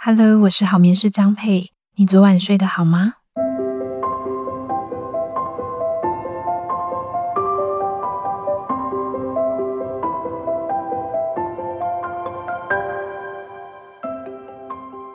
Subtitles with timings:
[0.00, 1.72] Hello，我是好眠师张佩。
[1.96, 3.14] 你昨晚睡得好吗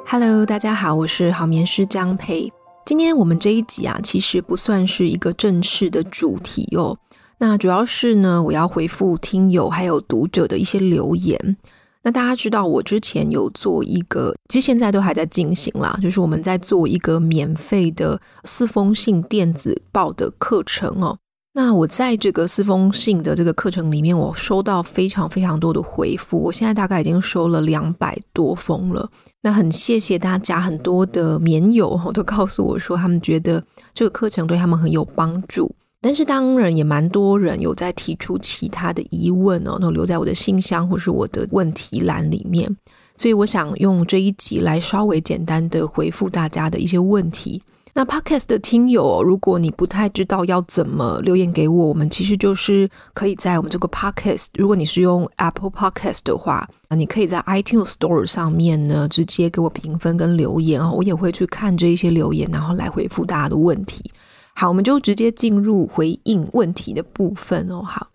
[0.05, 2.51] ？Hello，大家好，我是好眠师张佩。
[2.85, 6.97] 今天我们这一集啊，其实不算是一个正式的主题哦。
[7.37, 11.55] 那主要是呢，我要回复听友还有读者的一些留言。
[12.03, 21.17] 那大家知道，我之前有做一个，其实现在都还在进行啦，就是我们在做一个免费的四封信电子报的课程哦。
[21.55, 29.09] 那我在这个四封信的这个课程里面，我收到非常非常多的回复，我现在大概已经收了两百多封了。
[29.43, 35.73] 那很谢谢大家，很多的棉友都告诉我说，他们觉得这个课程对他们很有帮助。
[36.03, 42.69] 但是当然也蛮多人有在提出其他的疑问哦，都留在我的信箱或是我的问题栏里面，
[43.15, 47.63] 所以我想用这一集来稍微简单的回复大家的一些问题。
[47.95, 64.11] 那 Podcast 的听友，如果你不太知道要怎么留言给我，我们其实就是可以在我们这个 Podcast，如果你是用 Apple Podcast 的话，啊，你可以在 iTunes Store 上面呢直接给我评分跟留言哦，我也会去看这一些留言，然后来回复大家的问题。
[64.55, 67.81] 好，我们就直接进入回应问题的部分哦。
[67.81, 68.07] 好，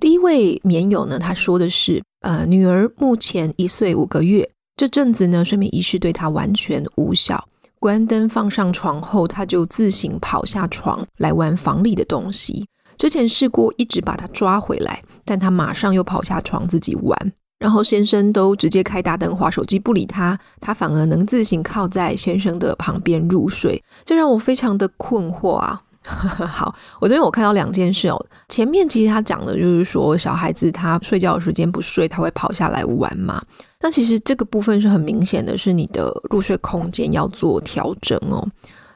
[0.00, 7.48] 第一位棉友呢，他说的是，呃，女儿目前一岁五个月，这阵子呢，睡眠仪式对她完全无效。
[7.78, 12.66] 关灯放上床后，她就自行跑下床来玩房里的东西。
[12.98, 17.32] 之前试过一直把她抓回来，但她马上又跑下床自己玩。
[17.58, 25.82] 然后先生都直接开大灯滑手机不理他，他反而能自行靠在先生的旁边入睡，这让我非常的困惑啊！
[26.06, 28.26] 好，我这边我看到两件事哦。
[28.48, 33.42] 前面其实他讲的就是说小孩子他睡觉的时间不睡，他会跑下来玩嘛。
[33.80, 38.46] 那其实这个部分是很明显的，是你的入睡空间要做调整哦。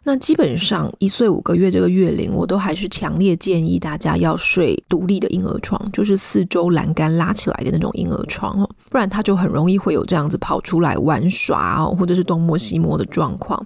[0.03, 13.65] 那基本上一岁五个月这个月龄，我都还是强烈建议大家要睡独立的婴儿床，就是四周栏杆拉起来的那种婴儿床哦，不然他就很容易会有这样子跑出来玩耍哦，或者是东摸西摸的状况。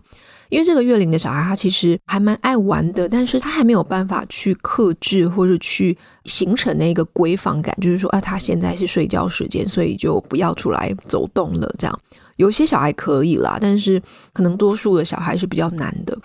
[0.50, 12.00] 因为这个月龄的小孩，他其实还蛮爱玩的，但是他还没有办法去克制或者去形成那个规范感，就是说啊，他现在是睡觉时间，所以就不要出来走动了，这样。
[12.37, 16.19] 有些小孩可以啦，但是可能多数的小孩是比较难的，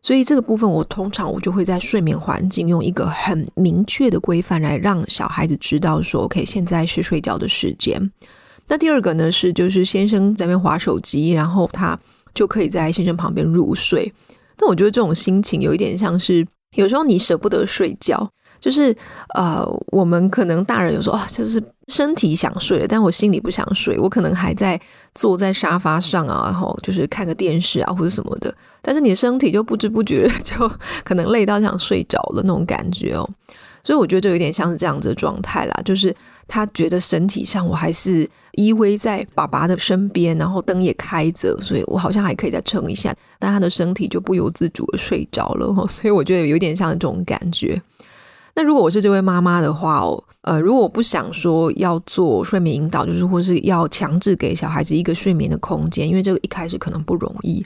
[0.00, 8.12] 所以这个部分我通常我就会在睡眠环境用一个很明确的规范来让小孩子知道说，OK，现在是睡觉的时间。
[8.68, 11.98] 那第二个呢是，就是先生在那边滑手机，然后他
[12.36, 14.12] 就可以在先生旁边入睡。
[14.56, 18.30] 但我觉得这种心情有一点像是，有时候你舍不得睡觉。
[18.58, 18.96] 就是
[19.34, 24.80] 呃，我们可能大人有时候啊，就是身体想睡了，但我心里不想睡，我可能还在
[25.14, 30.66] 坐在沙发上啊，然后就是看个电视啊或者什么的，但是你的身体就不知不觉就
[31.04, 33.28] 可能累到想睡着了那种感觉哦，
[33.86, 36.12] 所以我觉得就有点像是这样子的状态啦，就是
[36.48, 47.80] 他觉得身体上我还是依偎在爸爸的身边，然后灯也开着，所以我好像还可以再撑一下，但他的身体就不由自主的睡着了， 所以我觉得有点像这种感觉。
[48.56, 57.64] 那如果我是这位妈妈的话哦，呃，如果我不想说要做睡眠引导，就是或是要强制给小孩子一个睡眠的空间，因为这个一开始可能不容易，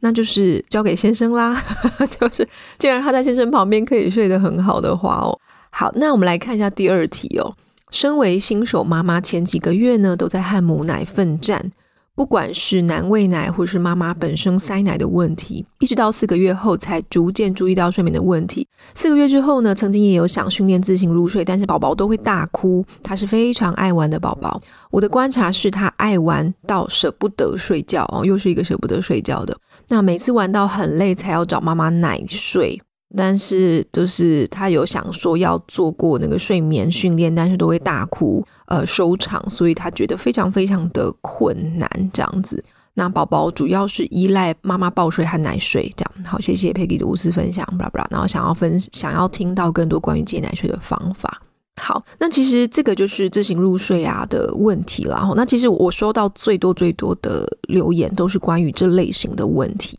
[0.00, 1.62] 那就是交给先生啦。
[2.18, 5.38] 就是既然他在先生旁边可以睡得很好的话哦，
[5.70, 7.54] 好，那我们来看一下第二题哦。
[7.90, 11.72] 身为新手妈妈，前几个月呢都在和母奶奋战。
[12.16, 18.68] 不管是难喂奶，或是妈妈本身塞奶的问题，一直到四个月后才逐渐注意到睡眠的问题。
[18.94, 22.84] 四个月之后呢，曾经也有想训练自行入睡，但是宝宝都会大哭。
[23.02, 24.60] 他是非常爱玩的宝宝。
[24.90, 29.56] 我的观察是他爱玩到舍不得睡觉哦，又是一个舍不得睡觉的。
[29.88, 32.82] 那每次玩到很累，才要找妈妈奶睡。
[33.16, 42.64] 但是就是他有想说要做过那个睡眠训练，但是都会大哭，呃，收场，所以他觉得非常非常的困难这样子。
[42.94, 46.24] 那宝宝主要是依赖妈妈抱睡和奶睡这样。
[46.24, 48.06] 好，谢谢 Peggy 的无私分享，巴拉巴拉。
[48.10, 51.40] 然后想要分想要听到更多关于戒奶睡的方法。
[51.80, 55.32] 好，那其实这个就是自行入睡啊的问题了。
[55.34, 59.98] 那其实我收到最多最多的留言都是关于这类型的问题。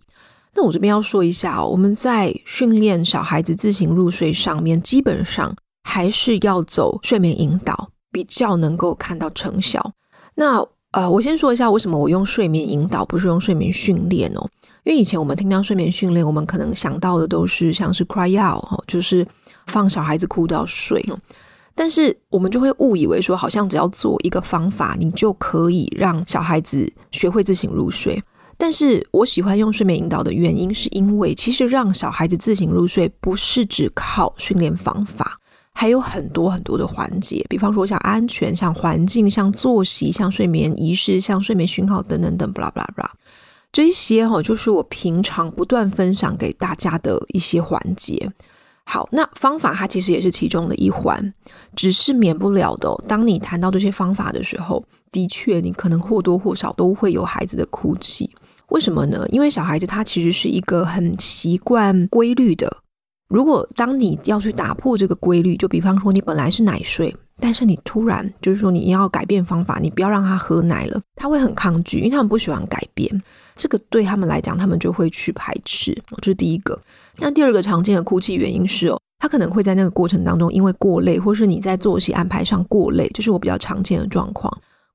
[0.54, 9.94] 那我这边要说一下，我们在训练小孩子自行入睡上面，基本上还是要走睡眠引导，比较能够看到成效。
[10.36, 14.50] 那呃，我先说一下为什么我用睡眠引导，不是用睡眠训练哦。
[14.84, 19.26] 因为以前我们听到睡眠训练，我们可能想到的都是像是 cry out 哦，就是
[19.68, 21.02] 放小孩子哭到睡。
[21.74, 28.22] 但是我们就会误以为说，好像只要做一个方法，你就可以让小孩子学会自行入睡。
[28.62, 35.40] 但是我喜欢用睡眠引导的原因，是因为其实让小孩子自行入睡，不是只靠训练方法，
[35.74, 43.12] 还有很多很多的环节，比方说像安全、像环境、像作息、像睡眠仪式、像睡眠讯号等等等，巴拉巴拉巴拉，
[43.72, 48.32] 这一些哈，就是我平常不断分享给大家的一些环节。
[48.84, 51.34] 好，那方法它其实也是其中的一环，
[51.76, 53.04] 只是免不了的哦。
[53.08, 58.30] 当你谈到这些方法的时候，的确你可能或多或少都会有孩子的哭泣。
[58.72, 59.26] 为什么呢？
[59.30, 62.78] 因为小孩子他其实是一个很习惯规律的。
[63.28, 73.22] 如果当你要去打破这个规律，就比方说你本来是奶睡，但是你突然就是说你要改变方法，你不要让他喝奶了，他会很抗拒，因为他们不喜欢改变。
[73.56, 75.94] 这个对他们来讲，他们就会去排斥。
[76.22, 76.82] 这是第一个。
[77.18, 84.50] 那第二个常见的哭泣原因是哦，他可能会在那个过程当中因为过累，或是你在作息安排上过累，这是我比较常见的状况。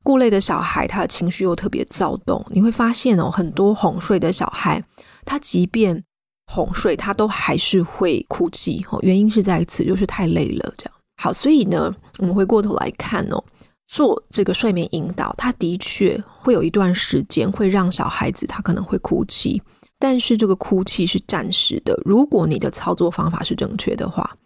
[0.07, 4.81] 过累的小孩，他的情绪又特别躁动，你会发现哦，很多哄睡的小孩，
[5.25, 6.01] 他即便
[6.47, 8.87] 哄睡，他都还是会哭泣。
[8.89, 10.75] 哦，原因是在此，就是太累了。
[10.79, 13.43] 这样好，所以呢，我们回过头来看哦，
[13.89, 19.61] 做这个睡眠引导，他的确会有一段时间会让小孩子他可能会哭泣，
[19.99, 22.01] 但是这个哭泣是暂时的。
[22.05, 24.37] 如果你的操作方法是正确的话。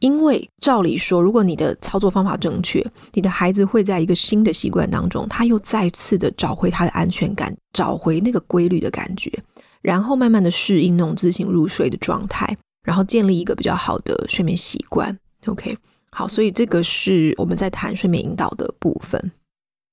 [0.00, 2.84] 因为照理说，如果你的操作方法正确，
[3.14, 9.32] 你的孩子会在一个新的习惯当中，他又再次的找回他的安全感，找回那个规律的感觉，
[9.80, 12.54] 然后慢慢的适应那种自行入睡的状态，
[12.84, 15.18] 然后建立一个比较好的睡眠习惯。
[15.46, 15.74] OK，
[16.10, 19.32] 好，所以这个是我们在谈睡眠引导的部分。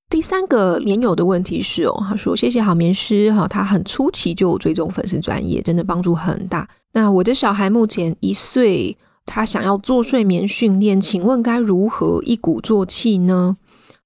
[0.10, 6.68] 第三个年友的问题是哦，他说谢谢好眠师哈，他很初期就追踪粉丝专业，真的帮助很大。
[6.92, 8.98] 那我的小孩目前一岁。
[9.26, 13.58] 他想要做睡眠训练，请问该如何一鼓作气呢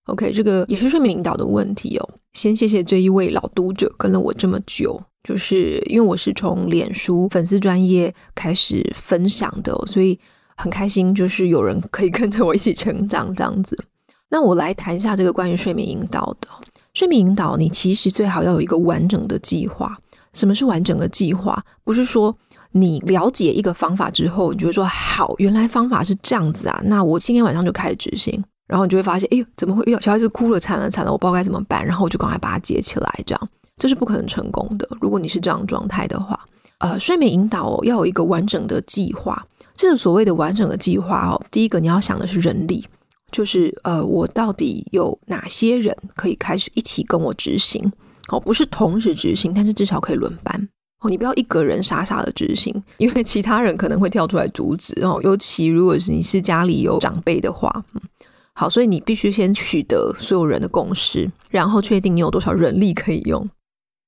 [0.06, 2.10] ？OK，这个也是睡眠引导的问题哦。
[2.34, 10.18] 先谢谢这一位老读者跟了我这么久，就是因为我是从脸书粉丝专业开始分享的，所以
[10.56, 13.78] 很开心，就是有人可以跟着我一起成长这样子。
[14.30, 16.48] 那我来谈一下这个关于睡眠引导的。
[16.94, 19.98] 睡眠引导，你其实最好要有一个完整的计划。
[20.34, 21.66] 什么是完整的计划？
[21.84, 22.38] 不是说。
[22.80, 29.84] 你了解一个方法之后，你就会说好，原来方法是这样子啊，那我今天晚上就开始执行，然后你就会发现，哎呦，怎么会？
[30.02, 34.88] 小孩子哭了，惨了，惨了，我不知道该怎么办，然后我就赶快把它接起来，这样这是不可能成功的。
[35.02, 36.40] 如果你是这样状态的话，
[36.80, 39.46] 呃，睡眠引导，要有一个完整的计划。
[39.76, 42.86] 这个所谓的完整的计划哦，第一个你要想的是人力，
[43.32, 47.92] 就是呃，我到底有哪些人可以开始一起跟我执行？
[48.30, 50.68] 哦，不是同时执行，但是至少可以轮班。
[51.10, 55.20] 你不要一个人傻傻的执行，因为其他人可能会跳出来阻止哦。
[55.24, 58.02] 尤其如果是你是家里有长辈的话，嗯，
[58.54, 63.50] 好，所以你必须先取得所有人的共识，然后确定你有多少人力可以用。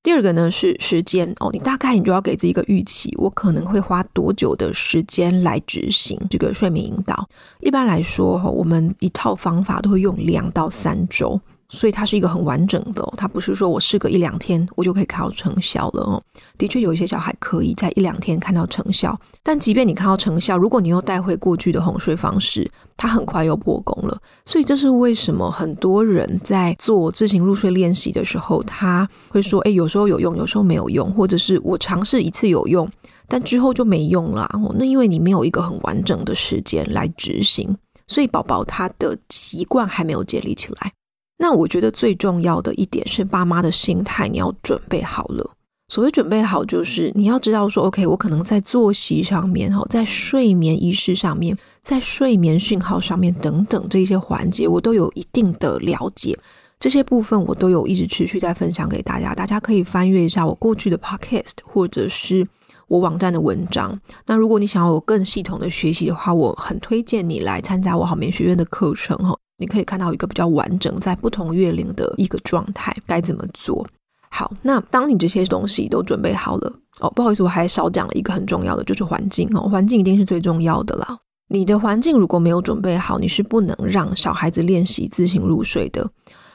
[0.02, 7.28] 第二个呢是时间哦，你大概你就要给自己一个预期，我可能会花多久的时间来执行这个睡眠引导。
[7.60, 11.40] 一般来说，哈我们一套方法都会用两到三周。
[11.70, 16.22] 所以它是一个很完整的，它不是说我试个一两天我就可以看到成效了哦。
[16.58, 24.18] 的确有一些小孩可以在一两天看到成效，但即便你看到成效，如果你又带回过去的哄睡方式，它很快又破功了。
[24.46, 32.90] 所以这是为什么很多人在做自行入睡练习的时候，他会说：“诶，有时候有用，有时候没有用，或者是我尝试一次有用，
[33.28, 40.92] 但之后就没用了。”那因为你没有一个很完整的时间来执行，所以宝宝他的习惯还没有建立起来。
[41.42, 45.52] 那我觉得最重要的一点是，爸妈的心态你要准备好了。
[45.88, 56.38] 所谓准备好，就是你要知道说，OK，我可能在作息上面，哈，在睡眠仪式上面，在睡眠讯号上面等等这些环节，我都有一定的了解。
[56.80, 62.48] 这些部分我都有一直持续在分享给大家，大家可以翻阅一下我过去的 Podcast 或者是
[62.88, 64.00] 我网站的文章。
[64.28, 69.36] 那如果你想要有更系统的学习的话，我很推荐你来参加我好眠学院的课程，哈。
[69.60, 73.86] 你可以看到一个比较完整，在不同月龄的一个状态该怎么做。
[74.32, 81.18] 好，那当你这些东西都准备好了哦，不好意思，我还少讲了一个很重要的，就是环境哦，环境一定是最重要的啦。
[81.48, 86.08] 你的环境如果没有准备好，你是不能让小孩子练习自行入睡的。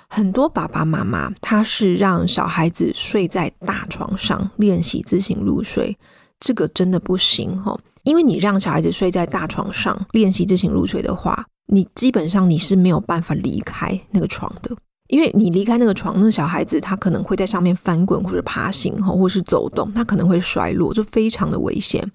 [0.08, 5.98] 很多爸爸妈妈他是让小孩子睡在大床上练习自行入睡，
[6.38, 11.44] 这个真的不行哦，因为你让小孩子睡在大床上练习自行入睡的话。
[11.66, 14.76] 你基本上你是没有办法离开那个床的，
[15.08, 22.10] 因为你离开那个床，那个小孩子他可能会在上面翻滚或者爬行哈，或是走动，他可能会摔落，就非常的危险。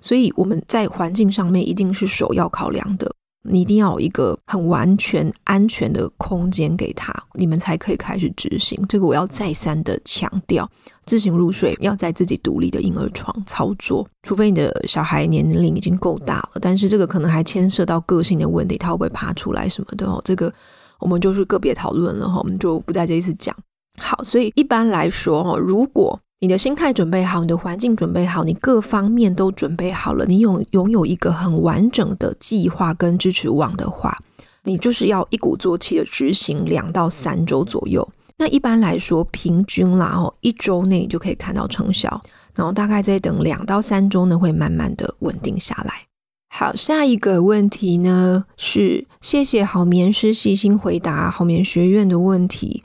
[0.00, 3.12] 所以我们在环境上面一定是首要考量的。
[3.48, 8.80] 你一定要有一个很完全安全的空间给他，你们才可以开始执行。
[8.88, 10.68] 这个我要再三的强调，
[11.04, 20.22] 自行入睡要在自己独立的婴儿床操作，除非你的小孩年龄已经够大了，但是这个可能还牵涉到个性的问题，他会不会爬出来什么的哦。
[20.24, 20.52] 这个
[21.00, 23.54] 我们就是个别讨论了哈，我们就不在这一次讲。
[23.98, 34.18] 好，所以一般来说哈，如果你的心态准备好，你的环境准备好，你各方面都准备好了，你有拥有一个很完整的计划跟支持网的话，
[34.64, 38.06] 你就是要一鼓作气的执行两到三周左右。
[38.38, 42.20] 那一般来说，平均啦哦，一周内就可以看到成效，
[42.56, 46.08] 然后大概再等两到三周呢，会慢慢的稳定下来。
[46.52, 52.82] 好，下一个问题呢是，谢谢好眠师细心回答好眠学院的问题。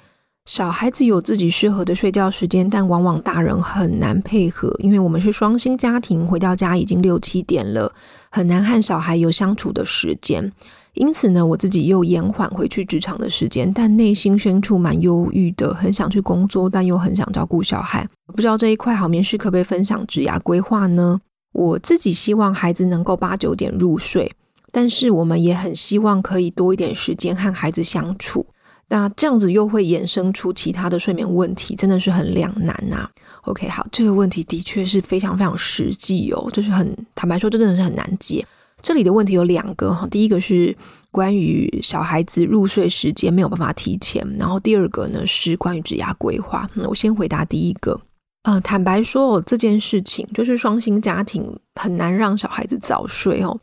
[0.48, 7.94] 小孩子有自己适合的睡觉时间，但往往大人很难配合，因为我们是双薪家庭，回到家已经六七点了，
[8.32, 10.50] 很难和小孩有相处的时间。
[10.94, 18.08] 因此呢，我自己又延缓回去职场的时间，但内心深处蛮忧郁的，很想去工作，但又很想照顾小孩。
[18.28, 21.20] 不知道这一块好眠师可不可以分享职涯规划呢？
[21.52, 24.32] 我自己希望孩子能够八九点入睡，
[24.72, 28.46] 但是我们也很希望可以多一点时间和孩子相处。
[28.90, 33.12] 那这样子又会衍生出其他的睡眠问题，真的是很两难呐、啊。
[33.42, 38.46] OK，好，这个问题的确是非常非常实际哦，就是很坦白说，这真的是很难解。
[38.82, 40.76] 这里的问题有两个哈，第一个是
[41.12, 46.70] 关于小孩子入睡时间没有办法提前，然后第二个呢是关于职涯规划。
[46.76, 48.00] 那我先回答第一个，
[48.44, 51.44] 呃，坦白说，这件事情就是双薪家庭
[51.76, 53.60] 很难让小孩子早睡哦。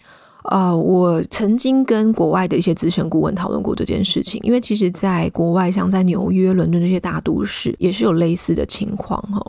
[0.51, 9.45] 呃，我曾经跟国外的一些资深顾问讨论过这件事情，因为其实在国外，像在纽约、伦敦这些大都市，也是有类似的情况哈。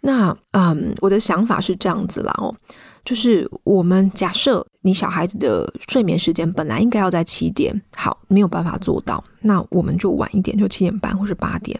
[0.00, 2.54] 那嗯，我的想法是这样子啦哦，
[3.04, 11.78] 就是我们假设你小孩子的睡眠时间本来应该要在七点，好，没有办法做到，那我们就晚一点，就七点半或是八点。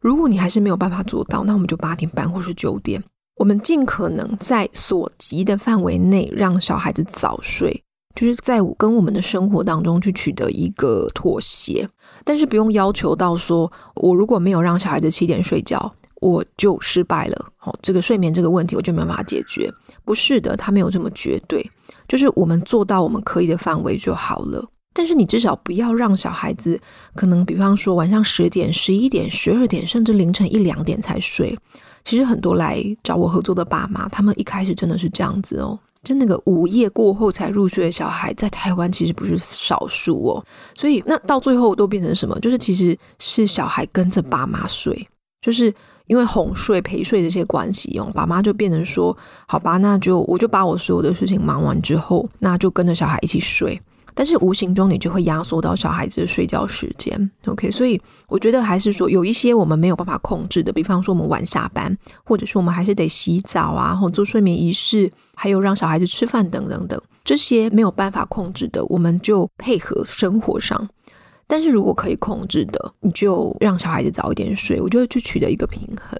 [0.00, 3.00] 如果你还是没有办法做到，那我们就八点半或是九点，
[3.36, 7.84] 我们尽可能在所及的范围内让小孩子早睡。
[8.14, 11.88] 就是在跟我们的生活当中去取得一个妥协，
[12.24, 17.46] 但是不用要求到说，我如果没有让小孩子七点睡觉，我就失败了。
[17.56, 19.72] 好，这个睡眠这个问题我就没有办法解决。
[20.04, 21.70] 不是的，他没有这么绝对，
[22.08, 24.68] 就是我们做到我们可以的范围就好了。
[24.92, 26.78] 但是你至少不要让小孩子
[27.14, 31.56] 可能，比方说晚上十点、十一点、十二点，甚至凌晨一两点才睡。
[32.04, 35.78] 其实很多来找我合作的爸妈，他们一开始真的是这样子哦。
[36.02, 40.44] 就那个午夜过后才入睡的小孩，在台湾其实不是少数哦。
[40.74, 42.38] 所以那到最后都变成什么？
[42.40, 45.06] 就是其实是小孩跟着爸妈睡，
[45.42, 45.72] 就是
[46.06, 49.16] 因为哄睡、陪睡这些关系哦，爸妈就变成说
[49.46, 53.80] ：“好吧，那就我就把我所有的事情忙完之后，那就跟着小孩一起睡。”
[54.14, 57.70] 但是无形中你就会压缩到小孩子的睡觉时间，OK？
[57.70, 70.88] 所以我觉得还是说有一些我们没有办法控制的，比方说我们晚下班，或者是我们还是得洗澡啊，或做睡眠仪式，还有让小孩子吃饭等等等，这些没有办法控制的，我们就配合生活上。
[71.46, 76.16] 但是如果可以控制的，你就让小孩子早一点睡，我就会去取得一个平衡。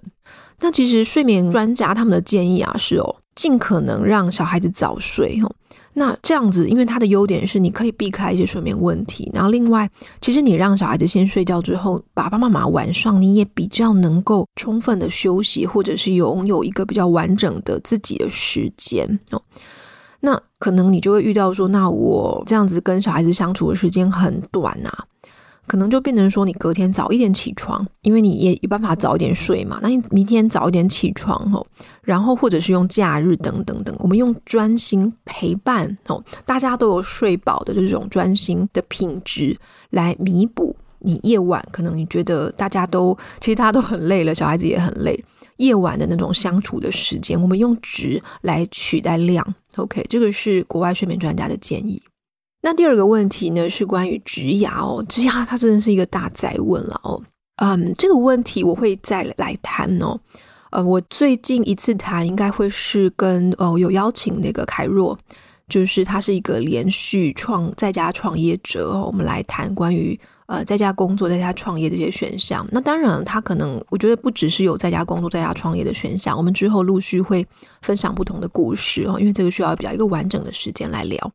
[0.59, 5.51] 那其实睡眠专家他们的建议啊是哦，尽可能让小孩子早睡哦。
[5.93, 19.43] 那这样子，因为它的优点是你可以避开一些睡眠问题，然后另外，其实你让小孩子先睡觉之后，爸爸妈妈晚上你也比较能够充分的休息，或者是拥有一个比较完整的自己的时间哦。
[20.21, 25.05] 那可能你就会遇到说，那我这样子跟小孩子相处的时间很短啊。
[25.67, 29.79] 可能就变成说，你隔天早一点起床，因为你也有办法早一点睡嘛。
[29.83, 31.65] 那你明天早一点起床哦，
[32.03, 39.57] 然后或者是用假日等等等，我们用专心陪伴哦，大家都有睡饱的这种专心的品质
[39.91, 45.25] 来弥补你夜晚可能你觉得大家都其实大家都很累了，小孩子也很累，
[45.59, 49.55] 夜晚的那种相处的时间，我们用值来取代量。
[49.77, 52.03] OK，这个是国外睡眠专家的建议。
[52.63, 57.21] 那第二个问题呢，是关于职涯哦，职涯它真的是一个大灾问了哦。
[57.57, 60.19] 嗯，这个问题我会再来谈哦。
[60.71, 65.19] 呃，我最近一次谈应该会是跟哦有邀请那个凯若，
[65.69, 72.67] 就是他是一个连续创在家创业者，我们来谈关于呃在家工作、在家创业这些选项。
[72.71, 77.45] 那当然，他可能我觉得不只是有在家工作、在家创业的选项，我们之后陆续会
[77.83, 81.33] 分享不同的故事哦，因为这个需要比较一个完整的时间来聊。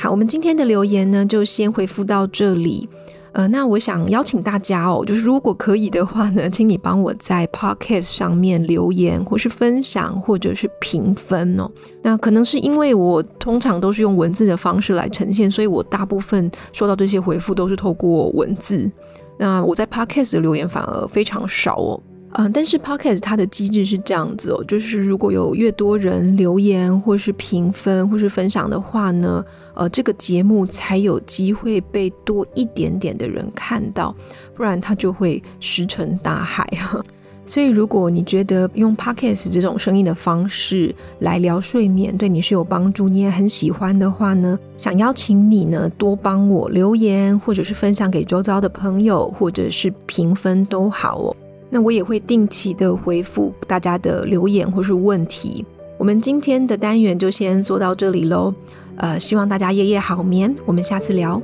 [0.00, 2.88] 好，我们今天的留言呢，就先回复到这里。
[3.32, 11.68] 呃，那我想邀请大家哦，就是如果可以的话呢，请你帮我在 Podcast 上面留言，或是分享，或者是评分哦。
[12.00, 18.88] 那可能是因为我通常都是用文字的方式来呈现，所以我大部分收到这些回复都是透过文字。
[19.36, 22.00] 那我在 Podcast 的留言反而非常少哦。
[22.32, 29.42] 嗯，但是 Podcast 它的机制是这样子哦，就是如果有越多人留言或是评分或是分享的话呢，
[29.74, 34.14] 呃，这个节目才有机会被多一点点的人看到，
[34.54, 37.02] 不然它就会石沉大海啊。
[37.46, 51.36] 所以如果你觉得用 Podcast 这种声音的方式来聊睡眠对你是有帮助，你也很喜欢的话呢，想邀请你呢多帮我留言，或者是分享给周遭的朋友，或者是评分都好哦。
[51.70, 55.64] 那我也会定期的回复大家的留言或是问题。
[55.98, 58.54] 我们今天的单元就先做到这里喽，
[58.96, 61.42] 呃，希望大家夜夜好眠，我们下次聊。